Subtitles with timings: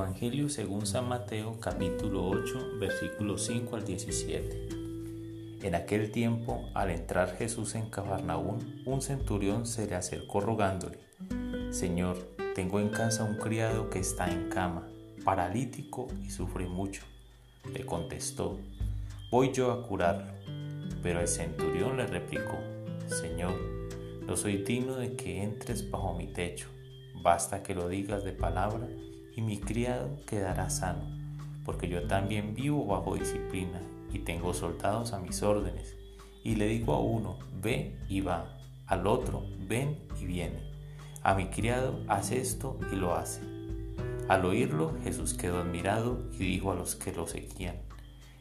[0.00, 4.68] Evangelio según San Mateo capítulo 8 versículos 5 al 17.
[5.60, 11.00] En aquel tiempo, al entrar Jesús en Cafarnaún, un centurión se le acercó rogándole,
[11.68, 12.16] Señor,
[12.54, 14.88] tengo en casa un criado que está en cama,
[15.22, 17.02] paralítico y sufre mucho.
[17.70, 18.58] Le contestó,
[19.30, 20.32] voy yo a curarlo.
[21.02, 22.58] Pero el centurión le replicó,
[23.06, 23.52] Señor,
[24.26, 26.68] no soy digno de que entres bajo mi techo,
[27.22, 28.88] basta que lo digas de palabra
[29.36, 31.04] y mi criado quedará sano,
[31.64, 33.80] porque yo también vivo bajo disciplina
[34.12, 35.96] y tengo soldados a mis órdenes,
[36.42, 40.70] y le digo a uno, ve y va, al otro, ven y viene.
[41.22, 43.42] A mi criado, haz esto y lo hace.
[44.28, 47.76] Al oírlo, Jesús quedó admirado y dijo a los que lo seguían,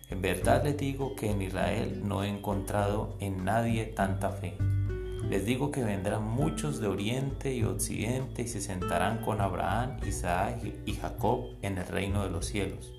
[0.10, 4.58] en verdad les digo que en Israel no he encontrado en nadie tanta fe.
[5.30, 10.60] Les digo que vendrán muchos de oriente y occidente y se sentarán con Abraham, Isaac
[10.88, 12.92] y Jacob en el reino de los cielos.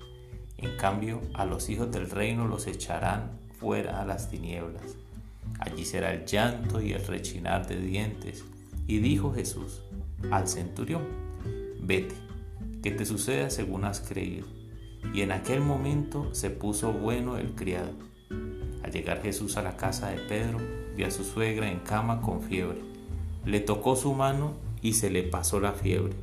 [0.57, 4.95] En cambio, a los hijos del reino los echarán fuera a las tinieblas.
[5.59, 8.45] Allí será el llanto y el rechinar de dientes.
[8.87, 9.81] Y dijo Jesús
[10.31, 11.03] al centurión,
[11.81, 12.15] vete,
[12.81, 14.47] que te suceda según has creído.
[15.13, 17.91] Y en aquel momento se puso bueno el criado.
[18.91, 20.59] Llegar Jesús a la casa de Pedro,
[20.95, 22.81] vio a su suegra en cama con fiebre.
[23.45, 26.13] Le tocó su mano y se le pasó la fiebre.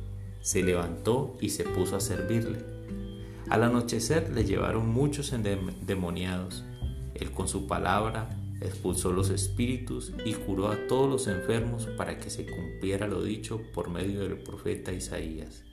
[0.41, 2.59] Se levantó y se puso a servirle.
[3.49, 6.63] Al anochecer le llevaron muchos endemoniados.
[7.15, 8.29] Él con su palabra
[8.61, 13.61] expulsó los espíritus y curó a todos los enfermos para que se cumpliera lo dicho
[13.73, 15.63] por medio del profeta Isaías.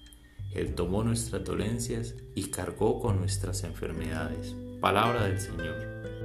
[0.54, 4.54] Él tomó nuestras dolencias y cargó con nuestras enfermedades.
[4.80, 6.15] Palabra del Señor.